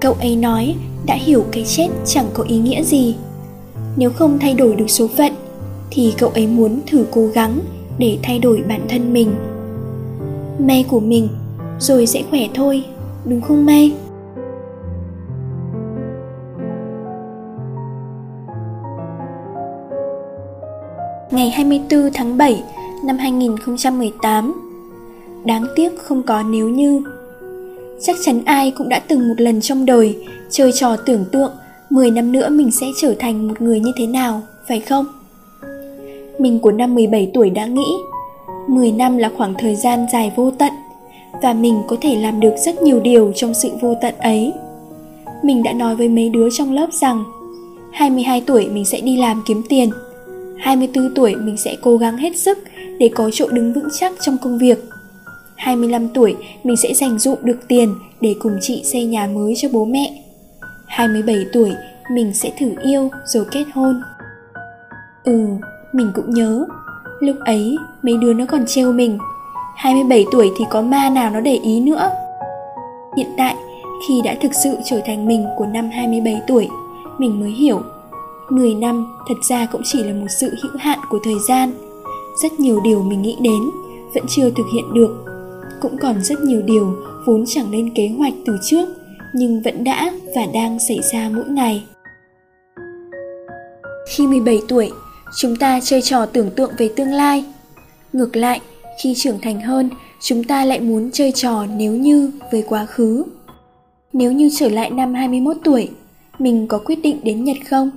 Cậu 0.00 0.12
ấy 0.12 0.36
nói, 0.36 0.74
đã 1.06 1.14
hiểu 1.14 1.44
cái 1.52 1.64
chết 1.66 1.88
chẳng 2.04 2.26
có 2.34 2.42
ý 2.42 2.58
nghĩa 2.58 2.82
gì. 2.82 3.16
Nếu 3.96 4.10
không 4.10 4.38
thay 4.38 4.54
đổi 4.54 4.76
được 4.76 4.90
số 4.90 5.08
phận, 5.16 5.32
thì 5.90 6.14
cậu 6.18 6.28
ấy 6.28 6.46
muốn 6.46 6.80
thử 6.86 7.06
cố 7.10 7.26
gắng 7.26 7.60
để 7.98 8.18
thay 8.22 8.38
đổi 8.38 8.62
bản 8.68 8.80
thân 8.88 9.12
mình. 9.12 9.34
May 10.58 10.84
của 10.88 11.00
mình, 11.00 11.28
rồi 11.78 12.06
sẽ 12.06 12.22
khỏe 12.30 12.40
thôi, 12.54 12.84
đúng 13.24 13.40
không 13.40 13.66
may? 13.66 13.92
Ngày 21.30 21.50
24 21.50 22.10
tháng 22.14 22.38
7 22.38 22.62
năm 23.04 23.18
2018 23.18 24.54
Đáng 25.44 25.66
tiếc 25.76 25.98
không 25.98 26.22
có 26.22 26.42
nếu 26.42 26.68
như 26.68 27.02
Chắc 28.00 28.16
chắn 28.24 28.44
ai 28.44 28.70
cũng 28.70 28.88
đã 28.88 28.98
từng 28.98 29.28
một 29.28 29.34
lần 29.38 29.60
trong 29.60 29.86
đời 29.86 30.16
chơi 30.50 30.72
trò 30.72 30.96
tưởng 30.96 31.24
tượng 31.32 31.52
10 31.90 32.10
năm 32.10 32.32
nữa 32.32 32.48
mình 32.48 32.70
sẽ 32.70 32.86
trở 33.00 33.14
thành 33.18 33.48
một 33.48 33.60
người 33.60 33.80
như 33.80 33.92
thế 33.96 34.06
nào, 34.06 34.42
phải 34.68 34.80
không? 34.80 35.06
Mình 36.38 36.58
của 36.58 36.72
năm 36.72 36.94
17 36.94 37.30
tuổi 37.34 37.50
đã 37.50 37.66
nghĩ 37.66 37.92
10 38.68 38.92
năm 38.92 39.18
là 39.18 39.30
khoảng 39.36 39.54
thời 39.58 39.76
gian 39.76 40.06
dài 40.12 40.32
vô 40.36 40.50
tận 40.50 40.72
và 41.42 41.52
mình 41.52 41.82
có 41.88 41.96
thể 42.00 42.16
làm 42.16 42.40
được 42.40 42.54
rất 42.64 42.82
nhiều 42.82 43.00
điều 43.00 43.32
trong 43.36 43.54
sự 43.54 43.70
vô 43.80 43.94
tận 44.02 44.14
ấy. 44.18 44.52
Mình 45.42 45.62
đã 45.62 45.72
nói 45.72 45.96
với 45.96 46.08
mấy 46.08 46.28
đứa 46.28 46.48
trong 46.50 46.72
lớp 46.72 46.92
rằng 46.92 47.24
22 47.92 48.40
tuổi 48.46 48.68
mình 48.68 48.84
sẽ 48.84 49.00
đi 49.00 49.16
làm 49.16 49.42
kiếm 49.46 49.62
tiền 49.68 49.90
24 50.58 51.14
tuổi 51.14 51.34
mình 51.34 51.56
sẽ 51.56 51.76
cố 51.82 51.96
gắng 51.96 52.16
hết 52.16 52.36
sức 52.36 52.58
để 52.98 53.10
có 53.14 53.30
chỗ 53.32 53.48
đứng 53.48 53.72
vững 53.72 53.88
chắc 53.92 54.12
trong 54.20 54.38
công 54.42 54.58
việc 54.58 54.78
25 55.56 56.08
tuổi 56.08 56.36
mình 56.64 56.76
sẽ 56.76 56.94
dành 56.94 57.18
dụm 57.18 57.38
được 57.42 57.58
tiền 57.68 57.94
để 58.20 58.34
cùng 58.40 58.58
chị 58.60 58.82
xây 58.84 59.04
nhà 59.04 59.26
mới 59.26 59.54
cho 59.56 59.68
bố 59.72 59.84
mẹ. 59.84 60.22
27 60.86 61.46
tuổi 61.52 61.72
mình 62.10 62.34
sẽ 62.34 62.52
thử 62.58 62.72
yêu 62.82 63.10
rồi 63.24 63.44
kết 63.52 63.64
hôn. 63.74 64.02
Ừ, 65.24 65.46
mình 65.92 66.12
cũng 66.14 66.30
nhớ. 66.30 66.64
Lúc 67.20 67.36
ấy 67.44 67.76
mấy 68.02 68.16
đứa 68.16 68.34
nó 68.34 68.44
còn 68.48 68.64
trêu 68.66 68.92
mình. 68.92 69.18
27 69.76 70.24
tuổi 70.32 70.50
thì 70.58 70.64
có 70.70 70.82
ma 70.82 71.10
nào 71.10 71.30
nó 71.30 71.40
để 71.40 71.58
ý 71.62 71.80
nữa. 71.80 72.10
Hiện 73.16 73.28
tại 73.38 73.56
khi 74.08 74.20
đã 74.24 74.36
thực 74.42 74.54
sự 74.64 74.76
trở 74.84 75.00
thành 75.06 75.26
mình 75.26 75.46
của 75.56 75.66
năm 75.66 75.90
27 75.90 76.40
tuổi, 76.46 76.68
mình 77.18 77.40
mới 77.40 77.50
hiểu 77.50 77.80
10 78.50 78.74
năm 78.74 79.06
thật 79.28 79.34
ra 79.48 79.66
cũng 79.72 79.82
chỉ 79.84 80.02
là 80.02 80.12
một 80.12 80.26
sự 80.40 80.54
hữu 80.62 80.72
hạn 80.78 80.98
của 81.08 81.18
thời 81.24 81.38
gian. 81.48 81.72
Rất 82.42 82.60
nhiều 82.60 82.80
điều 82.80 83.02
mình 83.02 83.22
nghĩ 83.22 83.36
đến 83.42 83.62
vẫn 84.14 84.24
chưa 84.28 84.50
thực 84.50 84.66
hiện 84.72 84.94
được 84.94 85.26
cũng 85.80 85.96
còn 85.98 86.22
rất 86.22 86.40
nhiều 86.40 86.62
điều 86.62 86.96
vốn 87.26 87.44
chẳng 87.46 87.70
lên 87.70 87.94
kế 87.94 88.08
hoạch 88.18 88.32
từ 88.46 88.58
trước 88.64 88.88
nhưng 89.34 89.62
vẫn 89.62 89.84
đã 89.84 90.12
và 90.34 90.46
đang 90.54 90.78
xảy 90.78 91.00
ra 91.12 91.30
mỗi 91.34 91.44
ngày. 91.48 91.84
Khi 94.08 94.26
17 94.26 94.60
tuổi, 94.68 94.90
chúng 95.36 95.56
ta 95.56 95.80
chơi 95.80 96.02
trò 96.02 96.26
tưởng 96.26 96.50
tượng 96.50 96.70
về 96.78 96.90
tương 96.96 97.12
lai. 97.12 97.44
Ngược 98.12 98.36
lại, 98.36 98.60
khi 99.02 99.14
trưởng 99.14 99.38
thành 99.40 99.60
hơn, 99.60 99.90
chúng 100.20 100.44
ta 100.44 100.64
lại 100.64 100.80
muốn 100.80 101.10
chơi 101.12 101.32
trò 101.32 101.66
nếu 101.76 101.92
như 101.92 102.30
với 102.52 102.62
quá 102.62 102.86
khứ. 102.86 103.24
Nếu 104.12 104.32
như 104.32 104.50
trở 104.56 104.68
lại 104.68 104.90
năm 104.90 105.14
21 105.14 105.56
tuổi, 105.64 105.88
mình 106.38 106.66
có 106.66 106.78
quyết 106.78 107.02
định 107.02 107.20
đến 107.24 107.44
Nhật 107.44 107.56
không? 107.70 107.90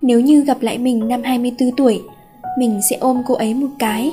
Nếu 0.00 0.20
như 0.20 0.40
gặp 0.40 0.62
lại 0.62 0.78
mình 0.78 1.08
năm 1.08 1.22
24 1.24 1.70
tuổi, 1.76 2.02
mình 2.58 2.80
sẽ 2.90 2.96
ôm 3.00 3.22
cô 3.26 3.34
ấy 3.34 3.54
một 3.54 3.68
cái, 3.78 4.12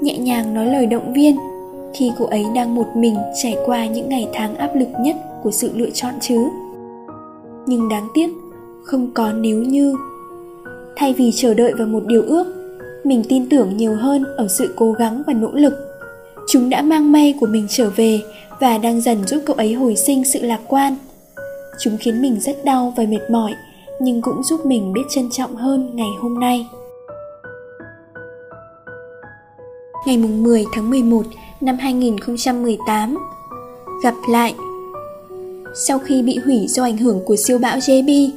nhẹ 0.00 0.18
nhàng 0.18 0.54
nói 0.54 0.66
lời 0.66 0.86
động 0.86 1.12
viên. 1.12 1.36
Khi 1.94 2.12
cô 2.18 2.24
ấy 2.24 2.46
đang 2.54 2.74
một 2.74 2.86
mình 2.96 3.16
trải 3.42 3.56
qua 3.66 3.86
những 3.86 4.08
ngày 4.08 4.28
tháng 4.32 4.54
áp 4.54 4.70
lực 4.74 4.88
nhất 5.00 5.16
của 5.42 5.50
sự 5.50 5.70
lựa 5.74 5.90
chọn 5.90 6.14
chứ. 6.20 6.44
Nhưng 7.66 7.88
đáng 7.88 8.08
tiếc 8.14 8.28
không 8.84 9.10
có 9.14 9.32
nếu 9.32 9.58
như. 9.58 9.96
Thay 10.96 11.12
vì 11.12 11.30
chờ 11.34 11.54
đợi 11.54 11.72
vào 11.78 11.86
một 11.86 12.02
điều 12.06 12.22
ước 12.22 12.62
mình 13.04 13.22
tin 13.28 13.48
tưởng 13.48 13.76
nhiều 13.76 13.94
hơn 13.94 14.24
ở 14.36 14.48
sự 14.48 14.74
cố 14.76 14.92
gắng 14.92 15.22
và 15.26 15.32
nỗ 15.32 15.50
lực. 15.52 15.74
Chúng 16.48 16.70
đã 16.70 16.82
mang 16.82 17.12
may 17.12 17.34
của 17.40 17.46
mình 17.46 17.66
trở 17.70 17.90
về 17.96 18.20
và 18.60 18.78
đang 18.78 19.00
dần 19.00 19.26
giúp 19.26 19.42
cậu 19.46 19.56
ấy 19.56 19.72
hồi 19.72 19.96
sinh 19.96 20.24
sự 20.24 20.40
lạc 20.42 20.60
quan. 20.68 20.96
Chúng 21.80 21.96
khiến 21.96 22.22
mình 22.22 22.40
rất 22.40 22.64
đau 22.64 22.94
và 22.96 23.04
mệt 23.04 23.30
mỏi 23.30 23.54
nhưng 24.00 24.22
cũng 24.22 24.42
giúp 24.42 24.66
mình 24.66 24.92
biết 24.92 25.02
trân 25.10 25.30
trọng 25.30 25.56
hơn 25.56 25.90
ngày 25.94 26.10
hôm 26.20 26.40
nay. 26.40 26.66
Ngày 30.06 30.16
10 30.16 30.64
tháng 30.72 30.90
11 30.90 31.26
năm 31.60 31.78
2018 31.78 33.18
Gặp 34.02 34.14
lại. 34.28 34.54
Sau 35.86 35.98
khi 35.98 36.22
bị 36.22 36.38
hủy 36.44 36.66
do 36.68 36.82
ảnh 36.82 36.96
hưởng 36.96 37.20
của 37.26 37.36
siêu 37.36 37.58
bão 37.58 37.78
JB 37.78 38.30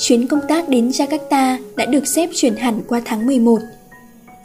Chuyến 0.00 0.26
công 0.26 0.40
tác 0.48 0.68
đến 0.68 0.88
Jakarta 0.88 1.56
đã 1.76 1.86
được 1.86 2.06
xếp 2.06 2.30
chuyển 2.34 2.56
hẳn 2.56 2.80
qua 2.88 3.02
tháng 3.04 3.26
11 3.26 3.58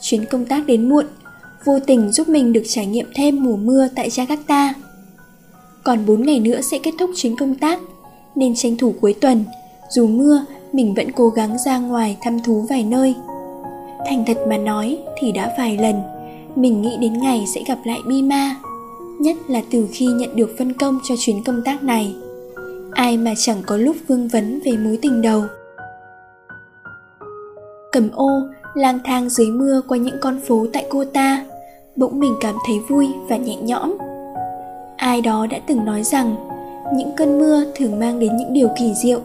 Chuyến 0.01 0.25
công 0.25 0.45
tác 0.45 0.65
đến 0.65 0.89
muộn 0.89 1.05
Vô 1.65 1.79
tình 1.87 2.11
giúp 2.11 2.29
mình 2.29 2.53
được 2.53 2.63
trải 2.67 2.85
nghiệm 2.85 3.05
thêm 3.15 3.43
mùa 3.43 3.57
mưa 3.57 3.87
tại 3.95 4.09
Jakarta. 4.09 4.73
Còn 5.83 6.05
4 6.05 6.25
ngày 6.25 6.39
nữa 6.39 6.61
sẽ 6.61 6.79
kết 6.83 6.93
thúc 6.99 7.09
chuyến 7.15 7.35
công 7.35 7.55
tác 7.55 7.79
Nên 8.35 8.55
tranh 8.55 8.77
thủ 8.77 8.93
cuối 9.01 9.15
tuần 9.21 9.43
Dù 9.89 10.07
mưa, 10.07 10.45
mình 10.73 10.93
vẫn 10.93 11.11
cố 11.11 11.29
gắng 11.29 11.57
ra 11.65 11.77
ngoài 11.77 12.17
thăm 12.21 12.39
thú 12.43 12.65
vài 12.69 12.83
nơi. 12.83 13.15
Thành 14.07 14.23
thật 14.27 14.37
mà 14.47 14.57
nói 14.57 14.97
thì 15.19 15.31
đã 15.31 15.53
vài 15.57 15.77
lần 15.77 16.18
mình 16.55 16.81
nghĩ 16.81 16.97
đến 17.01 17.13
ngày 17.13 17.45
sẽ 17.47 17.63
gặp 17.67 17.79
lại 17.83 18.01
Bima, 18.07 18.55
nhất 19.19 19.37
là 19.47 19.61
từ 19.71 19.87
khi 19.91 20.05
nhận 20.05 20.35
được 20.35 20.55
phân 20.57 20.73
công 20.73 20.99
cho 21.03 21.15
chuyến 21.17 21.43
công 21.43 21.61
tác 21.65 21.83
này. 21.83 22.15
ai 22.91 23.17
mà 23.17 23.33
chẳng 23.37 23.57
có 23.67 23.77
lúc 23.77 23.95
vương 24.07 24.27
vấn 24.27 24.59
về 24.65 24.71
mối 24.71 24.99
tình 25.01 25.21
đầu. 25.21 25.43
Cầm 27.91 28.09
ô 28.11 28.29
lang 28.75 28.99
thang 29.05 29.29
dưới 29.29 29.47
mưa 29.47 29.81
qua 29.87 29.97
những 29.97 30.15
con 30.21 30.39
phố 30.47 30.65
tại 30.73 30.85
cô 30.89 31.05
ta 31.05 31.45
bỗng 31.95 32.19
mình 32.19 32.35
cảm 32.41 32.55
thấy 32.67 32.79
vui 32.79 33.07
và 33.29 33.37
nhẹ 33.37 33.55
nhõm. 33.55 33.97
Ai 34.97 35.21
đó 35.21 35.47
đã 35.47 35.59
từng 35.67 35.85
nói 35.85 36.03
rằng 36.03 36.35
những 36.95 37.11
cơn 37.17 37.39
mưa 37.39 37.63
thường 37.75 37.99
mang 37.99 38.19
đến 38.19 38.37
những 38.37 38.53
điều 38.53 38.69
kỳ 38.79 38.93
diệu. 39.03 39.19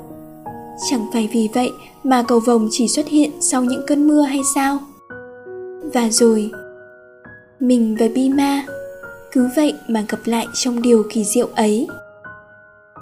Chẳng 0.91 1.07
phải 1.13 1.29
vì 1.33 1.49
vậy 1.55 1.71
mà 2.05 2.23
cầu 2.23 2.41
vồng 2.41 2.69
chỉ 2.71 2.89
xuất 2.89 3.09
hiện 3.09 3.31
sau 3.41 3.65
những 3.65 3.83
cơn 3.87 4.09
mưa 4.09 4.23
hay 4.23 4.41
sao? 4.55 4.79
Và 5.95 6.09
rồi 6.11 6.51
mình 7.61 7.97
và 8.01 8.07
bima. 8.15 8.63
Cứ 9.33 9.49
vậy 9.57 9.75
mà 9.89 10.05
gặp 10.09 10.19
lại 10.25 10.47
trong 10.55 10.83
điều 10.83 11.05
kỳ 11.11 11.25
diệu 11.25 11.49
ấy. 11.55 11.89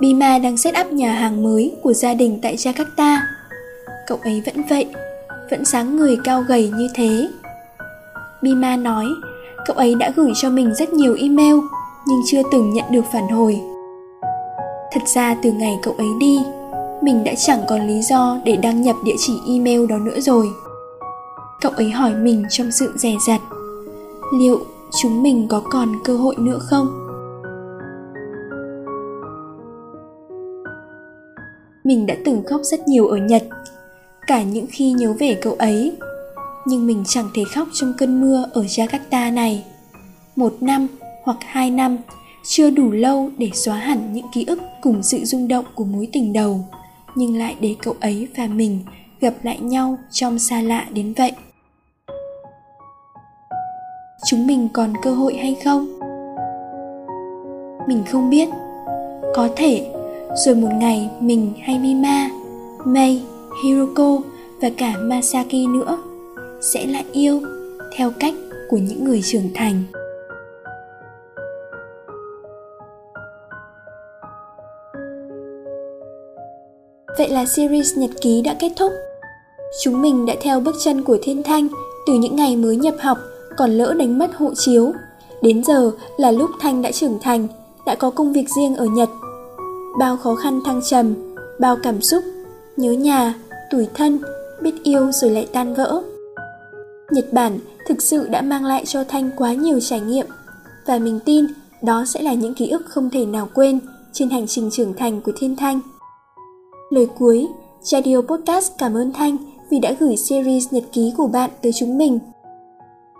Bima 0.01 0.39
đang 0.39 0.57
set 0.57 0.75
up 0.81 0.93
nhà 0.93 1.13
hàng 1.13 1.43
mới 1.43 1.75
của 1.83 1.93
gia 1.93 2.15
đình 2.15 2.39
tại 2.43 2.57
jakarta. 2.57 3.19
Cậu 4.07 4.19
ấy 4.23 4.43
vẫn 4.47 4.63
vậy, 4.71 4.87
vẫn 5.51 5.65
sáng 5.65 5.97
người 5.97 6.17
cao 6.25 6.45
gầy 6.49 6.73
như 6.77 6.89
thế. 6.95 7.29
Bima 8.43 8.77
nói, 8.77 9.07
cậu 9.67 9.77
ấy 9.77 9.95
đã 9.95 10.13
gửi 10.17 10.33
cho 10.35 10.51
mình 10.51 10.75
rất 10.75 10.93
nhiều 10.93 11.17
email, 11.21 11.57
nhưng 12.07 12.21
chưa 12.27 12.43
từng 12.53 12.73
nhận 12.73 12.85
được 12.91 13.05
phản 13.13 13.29
hồi. 13.29 13.61
Thật 14.93 15.03
ra 15.15 15.37
từ 15.43 15.53
ngày 15.53 15.79
cậu 15.83 15.95
ấy 15.99 16.09
đi, 16.21 16.39
mình 17.03 17.25
đã 17.25 17.33
chẳng 17.35 17.61
còn 17.69 17.87
lý 17.87 18.03
do 18.03 18.39
để 18.45 18.57
đăng 18.57 18.83
nhập 18.83 18.97
địa 19.05 19.17
chỉ 19.19 19.33
email 19.49 19.87
đó 19.87 19.99
nữa 19.99 20.21
rồi. 20.21 20.47
Cậu 21.61 21.73
ấy 21.73 21.91
hỏi 21.91 22.15
mình 22.15 22.45
trong 22.51 22.71
sự 22.71 22.93
dè 22.97 23.13
dặt 23.27 23.41
liệu 24.39 24.61
chúng 25.03 25.23
mình 25.23 25.47
có 25.49 25.63
còn 25.71 25.93
cơ 26.05 26.17
hội 26.17 26.37
nữa 26.39 26.59
không? 26.63 26.87
Mình 31.85 32.07
đã 32.07 32.17
từng 32.25 32.43
khóc 32.51 32.61
rất 32.65 32.89
nhiều 32.89 33.07
ở 33.07 33.17
nhật, 33.17 33.43
cả 34.27 34.43
những 34.43 34.67
khi 34.71 34.93
nhớ 34.93 35.15
về 35.19 35.39
cậu 35.43 35.53
ấy. 35.53 35.93
Nhưng 36.67 36.87
mình 36.87 37.05
chẳng 37.07 37.29
thể 37.35 37.45
khóc 37.55 37.69
trong 37.73 37.93
cơn 37.99 38.21
mưa 38.21 38.45
ở 38.53 38.63
jakarta 38.63 39.35
này. 39.35 39.65
Một 40.37 40.53
năm 40.61 40.87
hoặc 41.23 41.37
hai 41.41 41.71
năm 41.71 41.99
chưa 42.45 42.71
đủ 42.71 42.91
lâu 42.91 43.31
để 43.39 43.51
xóa 43.55 43.77
hẳn 43.77 44.13
những 44.13 44.27
ký 44.35 44.45
ức 44.45 44.59
cùng 44.83 45.03
sự 45.03 45.25
rung 45.25 45.49
động 45.49 45.65
của 45.75 45.85
mối 45.85 46.09
tình 46.13 46.33
đầu, 46.33 46.61
nhưng 47.15 47.39
lại 47.39 47.57
để 47.61 47.77
cậu 47.83 47.95
ấy 48.01 48.29
và 48.37 48.47
mình 48.47 48.79
gặp 49.21 49.35
lại 49.43 49.59
nhau 49.61 49.99
trong 50.11 50.39
xa 50.39 50.63
lạ 50.63 50.87
đến 50.93 51.13
vậy 51.17 51.33
chúng 54.33 54.47
mình 54.47 54.69
còn 54.73 54.93
cơ 55.03 55.11
hội 55.11 55.35
hay 55.35 55.57
không? 55.65 55.87
Mình 57.89 58.03
không 58.13 58.31
biết. 58.31 58.49
Có 59.35 59.49
thể, 59.57 59.91
rồi 60.47 60.55
một 60.55 60.69
ngày 60.75 61.11
mình 61.21 61.53
hay 61.63 61.79
mima, 61.79 62.31
mei, 62.85 63.23
hiroko 63.65 64.19
và 64.61 64.71
cả 64.77 64.93
masaki 65.03 65.69
nữa 65.69 65.99
sẽ 66.61 66.87
lại 66.87 67.05
yêu 67.13 67.41
theo 67.97 68.11
cách 68.21 68.35
của 68.71 68.77
những 68.77 69.05
người 69.05 69.21
trưởng 69.25 69.49
thành. 69.55 69.83
Vậy 77.19 77.29
là 77.29 77.45
series 77.47 77.99
nhật 77.99 78.11
ký 78.21 78.43
đã 78.43 78.57
kết 78.61 78.73
thúc. 78.77 78.93
Chúng 79.83 80.03
mình 80.03 80.27
đã 80.27 80.35
theo 80.41 80.61
bước 80.61 80.75
chân 80.85 81.05
của 81.05 81.19
Thiên 81.23 81.43
Thanh 81.43 81.69
từ 82.07 82.13
những 82.13 82.37
ngày 82.37 82.57
mới 82.57 82.77
nhập 82.77 82.95
học 83.01 83.19
còn 83.57 83.71
lỡ 83.71 83.95
đánh 83.99 84.19
mất 84.19 84.31
hộ 84.37 84.55
chiếu. 84.55 84.93
Đến 85.43 85.65
giờ 85.65 85.91
là 86.17 86.31
lúc 86.31 86.51
Thanh 86.61 86.83
đã 86.83 86.91
trưởng 86.91 87.19
thành, 87.23 87.49
đã 87.87 87.95
có 87.95 88.11
công 88.11 88.33
việc 88.33 88.49
riêng 88.57 88.77
ở 88.77 88.87
Nhật. 88.87 89.09
Bao 89.99 90.17
khó 90.17 90.35
khăn 90.35 90.61
thăng 90.65 90.81
trầm, 90.91 91.15
bao 91.61 91.77
cảm 91.83 92.03
xúc, 92.03 92.25
nhớ 92.77 92.93
nhà, 92.93 93.35
tuổi 93.71 93.89
thân, 93.95 94.19
biết 94.63 94.75
yêu 94.83 95.13
rồi 95.13 95.31
lại 95.31 95.49
tan 95.53 95.75
vỡ. 95.75 96.03
Nhật 97.11 97.33
Bản 97.33 97.59
thực 97.87 98.03
sự 98.03 98.29
đã 98.29 98.43
mang 98.43 98.65
lại 98.65 98.85
cho 98.87 99.05
Thanh 99.05 99.31
quá 99.37 99.53
nhiều 99.53 99.81
trải 99.81 100.01
nghiệm 100.01 100.27
và 100.87 100.99
mình 100.99 101.21
tin 101.25 101.47
đó 101.83 102.05
sẽ 102.07 102.23
là 102.23 102.35
những 102.35 102.55
ký 102.55 102.69
ức 102.69 102.83
không 102.87 103.11
thể 103.11 103.27
nào 103.27 103.49
quên 103.55 103.81
trên 104.13 104.31
hành 104.31 104.47
trình 104.47 104.71
trưởng 104.71 104.95
thành 104.95 105.21
của 105.21 105.33
Thiên 105.37 105.57
Thanh. 105.57 105.81
Lời 106.91 107.07
cuối, 107.19 107.49
Radio 107.83 108.21
Podcast 108.21 108.73
cảm 108.79 108.97
ơn 108.97 109.13
Thanh 109.13 109.37
vì 109.71 109.79
đã 109.79 109.95
gửi 110.01 110.17
series 110.17 110.73
nhật 110.73 110.85
ký 110.93 111.13
của 111.17 111.27
bạn 111.27 111.51
tới 111.63 111.73
chúng 111.73 111.99
mình. 111.99 112.19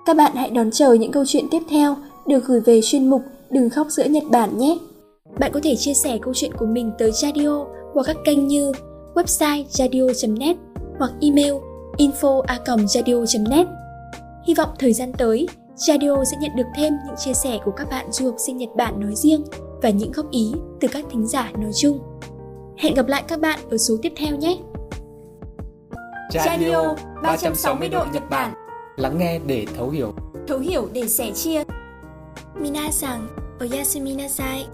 Các 0.07 0.17
bạn 0.17 0.33
hãy 0.35 0.51
đón 0.51 0.71
chờ 0.71 0.93
những 0.93 1.13
câu 1.13 1.25
chuyện 1.27 1.47
tiếp 1.51 1.63
theo 1.71 1.97
được 2.27 2.45
gửi 2.45 2.61
về 2.61 2.81
chuyên 2.83 3.11
mục 3.11 3.23
Đừng 3.51 3.71
khóc 3.71 3.87
giữa 3.91 4.05
Nhật 4.05 4.25
Bản 4.31 4.59
nhé. 4.59 4.79
Bạn 5.39 5.53
có 5.55 5.61
thể 5.63 5.77
chia 5.77 5.95
sẻ 5.95 6.19
câu 6.23 6.35
chuyện 6.37 6.53
của 6.59 6.67
mình 6.67 6.91
tới 6.99 7.13
Radio 7.13 7.65
qua 7.95 8.03
các 8.07 8.17
kênh 8.25 8.47
như 8.47 8.73
website 9.15 9.65
radio.net 9.69 10.57
hoặc 10.99 11.11
email 11.21 11.55
info@radio.net. 11.99 13.67
Hy 14.47 14.55
vọng 14.55 14.69
thời 14.79 14.93
gian 14.93 15.13
tới, 15.19 15.49
Radio 15.75 16.25
sẽ 16.25 16.37
nhận 16.41 16.57
được 16.57 16.67
thêm 16.77 16.93
những 17.07 17.17
chia 17.17 17.33
sẻ 17.33 17.59
của 17.65 17.71
các 17.71 17.91
bạn 17.91 18.13
du 18.13 18.27
học 18.27 18.37
sinh 18.47 18.57
Nhật 18.57 18.71
Bản 18.77 19.01
nói 19.01 19.15
riêng 19.15 19.45
và 19.83 19.91
những 19.91 20.13
góp 20.13 20.31
ý 20.31 20.53
từ 20.81 20.89
các 20.89 21.05
thính 21.11 21.27
giả 21.27 21.51
nói 21.59 21.71
chung. 21.81 21.99
Hẹn 22.79 22.95
gặp 22.95 23.07
lại 23.07 23.23
các 23.29 23.41
bạn 23.41 23.61
ở 23.71 23.79
số 23.79 23.95
tiếp 24.03 24.13
theo 24.17 24.37
nhé! 24.37 24.59
Radio 26.31 26.95
360 27.23 27.89
độ 27.89 28.05
Nhật 28.13 28.23
Bản 28.31 28.62
Lắng 28.97 29.19
nghe 29.19 29.41
để 29.47 29.67
thấu 29.77 29.91
hiểu. 29.91 30.15
Thấu 30.49 30.59
hiểu 30.59 30.89
để 30.93 31.09
sẻ 31.09 31.31
chia. 31.35 31.63
Minasan, 32.61 33.29
oyasumi 33.61 34.15
nasai 34.15 34.67